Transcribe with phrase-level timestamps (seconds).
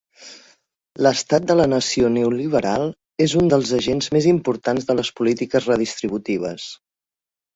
[1.07, 2.87] L'estat de la nació neoliberal
[3.27, 6.67] és un dels agents més importants de les polítiques redistributives.